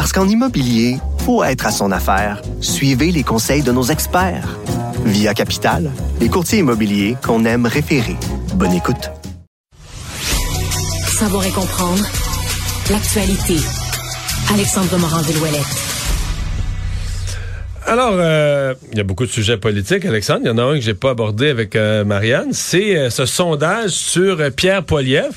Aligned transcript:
Parce 0.00 0.14
qu'en 0.14 0.26
immobilier, 0.26 0.96
faut 1.26 1.44
être 1.44 1.66
à 1.66 1.70
son 1.70 1.92
affaire. 1.92 2.40
Suivez 2.62 3.12
les 3.12 3.22
conseils 3.22 3.60
de 3.60 3.70
nos 3.70 3.82
experts. 3.82 4.56
Via 5.04 5.34
Capital, 5.34 5.90
les 6.20 6.30
courtiers 6.30 6.60
immobiliers 6.60 7.18
qu'on 7.22 7.44
aime 7.44 7.66
référer. 7.66 8.16
Bonne 8.54 8.72
écoute. 8.72 9.10
Savoir 11.06 11.44
et 11.44 11.50
comprendre 11.50 12.02
l'actualité. 12.90 13.58
Alexandre 14.54 14.96
Morand-Villouellette. 14.96 15.99
Alors, 17.86 18.14
euh, 18.14 18.74
il 18.92 18.98
y 18.98 19.00
a 19.00 19.04
beaucoup 19.04 19.24
de 19.24 19.30
sujets 19.30 19.56
politiques, 19.56 20.04
Alexandre. 20.04 20.40
Il 20.44 20.48
y 20.48 20.50
en 20.50 20.58
a 20.58 20.62
un 20.62 20.74
que 20.74 20.80
j'ai 20.80 20.94
pas 20.94 21.10
abordé 21.10 21.48
avec 21.48 21.74
euh, 21.74 22.04
Marianne. 22.04 22.52
C'est 22.52 22.96
euh, 22.96 23.10
ce 23.10 23.24
sondage 23.24 23.90
sur 23.90 24.38
Pierre 24.54 24.84
Poilievre, 24.84 25.34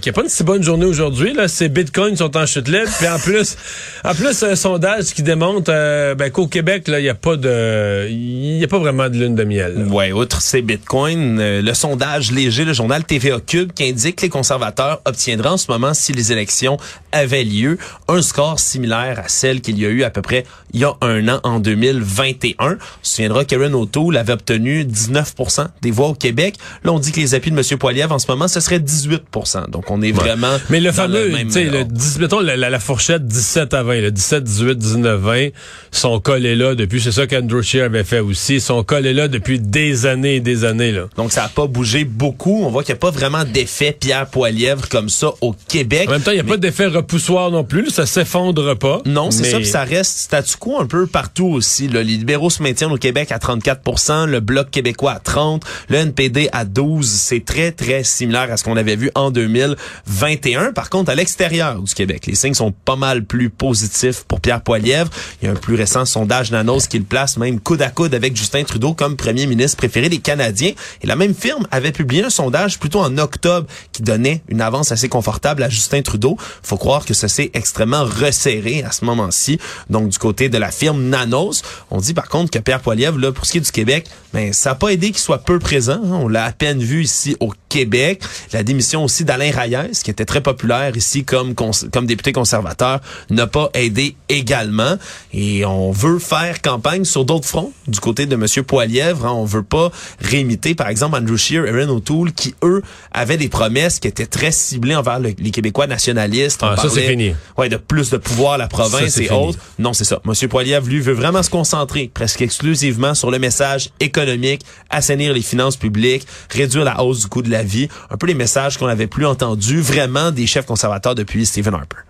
qui 0.00 0.08
a 0.08 0.12
pas 0.12 0.22
une 0.22 0.28
si 0.28 0.42
bonne 0.44 0.62
journée 0.62 0.84
aujourd'hui. 0.84 1.32
Là, 1.32 1.48
ses 1.48 1.68
bitcoins 1.68 2.16
sont 2.16 2.36
en 2.36 2.46
chute 2.46 2.68
libre. 2.68 2.90
Puis 2.98 3.08
en 3.08 3.18
plus, 3.18 3.56
en 4.04 4.14
plus, 4.14 4.42
un 4.42 4.56
sondage 4.56 5.14
qui 5.14 5.22
démontre 5.22 5.70
ben, 6.14 6.30
qu'au 6.30 6.46
Québec, 6.46 6.88
là, 6.88 7.00
il 7.00 7.04
y 7.04 7.08
a 7.08 7.14
pas 7.14 7.36
de, 7.36 8.08
il 8.08 8.58
y 8.58 8.64
a 8.64 8.68
pas 8.68 8.78
vraiment 8.78 9.08
de 9.08 9.16
lune 9.16 9.34
de 9.34 9.44
miel. 9.44 9.86
Ouais, 9.88 10.12
outre 10.12 10.42
ces 10.42 10.62
bitcoins, 10.62 11.38
le 11.40 11.74
sondage 11.74 12.32
léger, 12.32 12.64
le 12.64 12.72
journal 12.72 13.04
TVA 13.04 13.38
Cube, 13.40 13.72
qui 13.72 13.84
indique 13.88 14.16
que 14.16 14.22
les 14.22 14.28
conservateurs 14.28 15.00
obtiendront 15.04 15.50
en 15.50 15.56
ce 15.56 15.70
moment, 15.70 15.94
si 15.94 16.12
les 16.12 16.32
élections 16.32 16.76
avaient 17.12 17.44
lieu, 17.44 17.78
un 18.08 18.20
score 18.20 18.58
similaire 18.58 19.20
à 19.24 19.28
celle 19.28 19.60
qu'il 19.60 19.78
y 19.78 19.86
a 19.86 19.88
eu 19.88 20.02
à 20.02 20.10
peu 20.10 20.22
près 20.22 20.44
il 20.72 20.80
y 20.80 20.84
a 20.84 20.94
un 21.00 21.28
an 21.28 21.40
en 21.44 21.60
2021. 21.68 22.54
On 22.60 22.76
se 23.02 23.10
souviendra 23.16 23.44
Karen 23.44 23.74
O'Toole 23.74 24.16
avait 24.16 24.32
obtenu 24.32 24.84
19 24.84 25.34
des 25.82 25.90
voix 25.90 26.08
au 26.08 26.14
Québec. 26.14 26.54
Là, 26.84 26.92
on 26.92 26.98
dit 26.98 27.12
que 27.12 27.20
les 27.20 27.34
appuis 27.34 27.50
de 27.50 27.58
M. 27.58 27.78
Poiliev 27.78 28.12
en 28.12 28.18
ce 28.18 28.30
moment, 28.30 28.48
ce 28.48 28.60
serait 28.60 28.80
18 28.80 29.22
Donc, 29.68 29.90
on 29.90 30.00
est 30.02 30.12
vraiment 30.12 30.56
Mais 30.70 30.80
le 30.80 30.92
fameux, 30.92 31.30
tu 31.32 31.50
sais, 31.50 31.64
le, 31.64 31.84
mettons 32.20 32.40
la, 32.40 32.56
la, 32.56 32.80
fourchette 32.80 33.26
17 33.26 33.74
à 33.74 33.82
20, 33.82 34.00
le 34.00 34.10
17, 34.10 34.44
18, 34.44 34.78
19, 34.78 35.20
20, 35.20 35.48
sont 35.90 36.20
collés 36.20 36.56
là 36.56 36.74
depuis, 36.74 37.00
c'est 37.00 37.12
ça 37.12 37.26
qu'Andrew 37.26 37.62
Scheer 37.62 37.84
avait 37.84 38.04
fait 38.04 38.20
aussi, 38.20 38.54
ils 38.54 38.60
sont 38.60 38.82
collés 38.82 39.12
là 39.12 39.28
depuis 39.28 39.60
des 39.60 40.06
années 40.06 40.36
et 40.36 40.40
des 40.40 40.64
années. 40.64 40.92
là. 40.92 41.06
Donc, 41.16 41.32
ça 41.32 41.44
a 41.44 41.48
pas 41.48 41.66
bougé 41.66 42.04
beaucoup. 42.04 42.62
On 42.64 42.70
voit 42.70 42.82
qu'il 42.82 42.94
n'y 42.94 42.98
a 42.98 43.00
pas 43.00 43.10
vraiment 43.10 43.44
d'effet 43.44 43.96
Pierre 43.98 44.26
Poilièvre 44.26 44.88
comme 44.88 45.08
ça 45.08 45.32
au 45.40 45.54
Québec. 45.68 46.08
En 46.08 46.12
même 46.12 46.22
temps, 46.22 46.30
il 46.30 46.34
n'y 46.34 46.40
a 46.40 46.44
pas 46.44 46.56
d'effet 46.56 46.86
repoussoir 46.86 47.50
non 47.50 47.64
plus. 47.64 47.90
Ça 47.90 48.06
s'effondre 48.06 48.76
pas. 48.76 49.02
Non, 49.04 49.30
c'est 49.30 49.44
ça. 49.44 49.58
Puis 49.58 49.66
ça 49.66 49.84
reste 49.84 50.18
statu 50.18 50.56
quo 50.56 50.80
un 50.80 50.86
peu 50.86 51.06
partout 51.06 51.57
aussi. 51.58 51.88
Les 51.88 52.04
libéraux 52.04 52.48
se 52.48 52.62
maintiennent 52.62 52.92
au 52.92 52.96
Québec 52.96 53.30
à 53.32 53.38
34 53.38 54.26
le 54.26 54.40
Bloc 54.40 54.70
québécois 54.70 55.12
à 55.12 55.18
30 55.18 55.64
le 55.88 55.96
NPD 55.96 56.48
à 56.52 56.64
12 56.64 57.06
C'est 57.06 57.44
très, 57.44 57.72
très 57.72 58.04
similaire 58.04 58.50
à 58.50 58.56
ce 58.56 58.64
qu'on 58.64 58.76
avait 58.76 58.96
vu 58.96 59.10
en 59.14 59.30
2021. 59.30 60.72
Par 60.72 60.88
contre, 60.88 61.10
à 61.10 61.14
l'extérieur 61.14 61.82
du 61.82 61.92
Québec, 61.92 62.26
les 62.26 62.34
signes 62.34 62.54
sont 62.54 62.72
pas 62.72 62.96
mal 62.96 63.24
plus 63.24 63.50
positifs 63.50 64.24
pour 64.24 64.40
Pierre 64.40 64.62
Poilievre. 64.62 65.10
Il 65.42 65.46
y 65.46 65.48
a 65.48 65.52
un 65.52 65.56
plus 65.56 65.74
récent 65.74 66.04
sondage 66.04 66.50
Nanos 66.50 66.86
qui 66.86 66.98
le 66.98 67.04
place 67.04 67.36
même 67.36 67.60
coude 67.60 67.82
à 67.82 67.90
coude 67.90 68.14
avec 68.14 68.36
Justin 68.36 68.64
Trudeau 68.64 68.94
comme 68.94 69.16
premier 69.16 69.46
ministre 69.46 69.76
préféré 69.76 70.08
des 70.08 70.18
Canadiens. 70.18 70.72
Et 71.02 71.06
la 71.06 71.16
même 71.16 71.34
firme 71.34 71.66
avait 71.70 71.92
publié 71.92 72.24
un 72.24 72.30
sondage 72.30 72.78
plutôt 72.78 73.00
en 73.00 73.18
octobre 73.18 73.66
qui 73.92 74.02
donnait 74.02 74.42
une 74.48 74.60
avance 74.60 74.92
assez 74.92 75.08
confortable 75.08 75.62
à 75.62 75.68
Justin 75.68 76.02
Trudeau. 76.02 76.36
Faut 76.62 76.76
croire 76.76 77.04
que 77.04 77.14
ça 77.14 77.28
s'est 77.28 77.50
extrêmement 77.54 78.04
resserré 78.04 78.82
à 78.82 78.92
ce 78.92 79.04
moment-ci. 79.04 79.58
Donc, 79.90 80.08
du 80.08 80.18
côté 80.18 80.48
de 80.48 80.58
la 80.58 80.70
firme 80.70 81.02
Nanos, 81.02 81.47
on 81.90 81.98
dit 81.98 82.14
par 82.14 82.28
contre 82.28 82.50
que 82.50 82.58
Pierre 82.58 82.80
Poilievre, 82.80 83.18
là, 83.18 83.32
pour 83.32 83.46
ce 83.46 83.52
qui 83.52 83.58
est 83.58 83.62
du 83.62 83.72
Québec, 83.72 84.06
ben, 84.32 84.52
ça 84.52 84.70
n'a 84.70 84.74
pas 84.74 84.90
aidé 84.90 85.08
qu'il 85.08 85.18
soit 85.18 85.38
peu 85.38 85.58
présent. 85.58 86.00
Hein. 86.04 86.18
On 86.20 86.28
l'a 86.28 86.44
à 86.44 86.52
peine 86.52 86.80
vu 86.80 87.02
ici 87.02 87.36
au 87.40 87.52
Québec. 87.68 88.22
La 88.52 88.62
démission 88.62 89.04
aussi 89.04 89.24
d'Alain 89.24 89.50
Reyes, 89.50 90.02
qui 90.02 90.10
était 90.10 90.24
très 90.24 90.40
populaire 90.40 90.96
ici 90.96 91.24
comme, 91.24 91.54
comme 91.54 92.06
député 92.06 92.32
conservateur, 92.32 93.00
n'a 93.30 93.46
pas 93.46 93.70
aidé 93.74 94.16
également. 94.28 94.96
Et 95.32 95.64
on 95.64 95.90
veut 95.90 96.18
faire 96.18 96.60
campagne 96.62 97.04
sur 97.04 97.24
d'autres 97.24 97.46
fronts 97.46 97.72
du 97.86 98.00
côté 98.00 98.26
de 98.26 98.34
M. 98.34 98.46
Poilievre. 98.64 99.26
Hein. 99.26 99.32
On 99.32 99.44
veut 99.44 99.62
pas 99.62 99.90
réimiter, 100.20 100.74
par 100.74 100.88
exemple, 100.88 101.16
Andrew 101.16 101.36
Scheer, 101.36 101.66
Erin 101.66 101.88
O'Toole, 101.88 102.32
qui, 102.32 102.54
eux, 102.62 102.82
avaient 103.12 103.36
des 103.36 103.48
promesses 103.48 103.98
qui 103.98 104.08
étaient 104.08 104.26
très 104.26 104.52
ciblées 104.52 104.96
envers 104.96 105.18
les 105.18 105.34
Québécois 105.50 105.86
nationalistes. 105.86 106.60
Ah, 106.62 106.76
ça, 106.76 106.88
c'est 106.88 107.08
fini. 107.08 107.34
Ouais, 107.56 107.68
de 107.68 107.76
plus 107.76 108.10
de 108.10 108.16
pouvoir 108.16 108.54
à 108.54 108.58
la 108.58 108.68
province 108.68 109.18
et 109.18 109.30
autres. 109.30 109.58
Non, 109.78 109.92
c'est 109.92 110.04
ça. 110.04 110.20
M. 110.26 110.48
Poilievre, 110.48 110.86
lui, 110.86 111.00
veut 111.00 111.14
vraiment 111.38 111.42
se 111.42 111.50
concentrer 111.50 112.10
presque 112.12 112.42
exclusivement 112.42 113.14
sur 113.14 113.30
le 113.30 113.38
message 113.38 113.90
économique, 114.00 114.62
assainir 114.90 115.32
les 115.32 115.42
finances 115.42 115.76
publiques, 115.76 116.26
réduire 116.50 116.84
la 116.84 117.00
hausse 117.02 117.20
du 117.20 117.26
coût 117.28 117.42
de 117.42 117.50
la 117.50 117.62
vie, 117.62 117.88
un 118.10 118.16
peu 118.16 118.26
les 118.26 118.34
messages 118.34 118.76
qu'on 118.76 118.86
n'avait 118.86 119.06
plus 119.06 119.26
entendus 119.26 119.80
vraiment 119.80 120.32
des 120.32 120.46
chefs 120.46 120.66
conservateurs 120.66 121.14
depuis 121.14 121.46
Stephen 121.46 121.74
Harper. 121.74 122.07